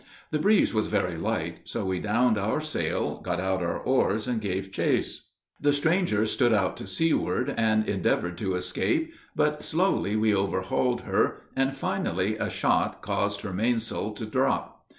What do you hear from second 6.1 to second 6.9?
stood out to